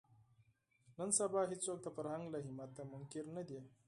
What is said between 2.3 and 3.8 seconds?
له اهمیته منکر نه دي